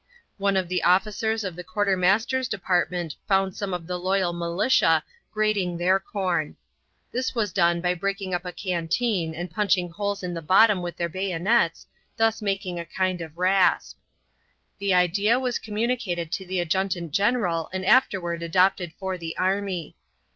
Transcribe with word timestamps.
One 0.39 0.57
of 0.57 0.67
the 0.67 0.81
officers 0.81 1.43
of 1.43 1.55
the 1.55 1.63
quartermaster's 1.63 2.47
department 2.47 3.17
found 3.27 3.55
some 3.55 3.71
of 3.71 3.85
the 3.85 3.99
loyal 3.99 4.33
militia 4.33 5.03
grating 5.31 5.77
their 5.77 5.99
corn. 5.99 6.55
This 7.11 7.35
was 7.35 7.53
done 7.53 7.81
by 7.81 7.93
breaking 7.93 8.33
up 8.33 8.43
a 8.43 8.51
canteen 8.51 9.35
and 9.35 9.51
punching 9.51 9.91
holes 9.91 10.23
in 10.23 10.33
the 10.33 10.41
bottom 10.41 10.81
with 10.81 10.97
their 10.97 11.07
bayonets, 11.07 11.85
thus 12.17 12.41
making 12.41 12.79
a 12.79 12.83
kind 12.85 13.21
of 13.21 13.37
rasp. 13.37 13.99
The 14.79 14.95
idea 14.95 15.39
was 15.39 15.59
communicated 15.59 16.31
to 16.31 16.47
the 16.47 16.59
adjutant 16.61 17.11
general 17.11 17.69
and 17.71 17.85
afterward 17.85 18.41
adopted 18.41 18.93
for 18.99 19.19
the 19.19 19.37
army. 19.37 19.95